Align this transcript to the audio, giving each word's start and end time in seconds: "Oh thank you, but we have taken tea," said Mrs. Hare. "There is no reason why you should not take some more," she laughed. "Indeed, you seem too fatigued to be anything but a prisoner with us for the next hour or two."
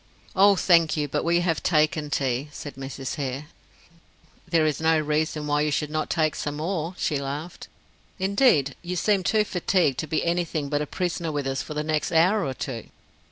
"Oh 0.35 0.55
thank 0.55 0.97
you, 0.97 1.07
but 1.07 1.23
we 1.23 1.41
have 1.41 1.61
taken 1.61 2.09
tea," 2.09 2.49
said 2.51 2.73
Mrs. 2.73 3.17
Hare. 3.17 3.49
"There 4.47 4.65
is 4.65 4.81
no 4.81 4.99
reason 4.99 5.45
why 5.45 5.61
you 5.61 5.69
should 5.69 5.91
not 5.91 6.09
take 6.09 6.33
some 6.33 6.55
more," 6.55 6.95
she 6.97 7.19
laughed. 7.19 7.67
"Indeed, 8.17 8.73
you 8.81 8.95
seem 8.95 9.21
too 9.21 9.43
fatigued 9.43 9.99
to 9.99 10.07
be 10.07 10.25
anything 10.25 10.69
but 10.69 10.81
a 10.81 10.87
prisoner 10.87 11.31
with 11.31 11.45
us 11.45 11.61
for 11.61 11.75
the 11.75 11.83
next 11.83 12.11
hour 12.11 12.43
or 12.43 12.55
two." 12.55 12.85